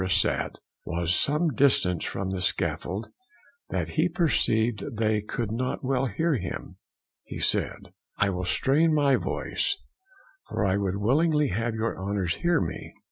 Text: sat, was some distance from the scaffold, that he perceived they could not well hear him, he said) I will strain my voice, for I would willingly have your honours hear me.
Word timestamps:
sat, 0.09 0.57
was 0.83 1.13
some 1.13 1.49
distance 1.49 2.03
from 2.03 2.31
the 2.31 2.41
scaffold, 2.41 3.09
that 3.69 3.89
he 3.89 4.09
perceived 4.09 4.83
they 4.97 5.21
could 5.21 5.51
not 5.51 5.83
well 5.83 6.07
hear 6.07 6.33
him, 6.37 6.77
he 7.23 7.37
said) 7.37 7.93
I 8.17 8.31
will 8.31 8.45
strain 8.45 8.95
my 8.95 9.15
voice, 9.15 9.77
for 10.49 10.65
I 10.65 10.75
would 10.77 10.97
willingly 10.97 11.49
have 11.49 11.75
your 11.75 11.95
honours 11.95 12.33
hear 12.37 12.59
me. 12.59 12.95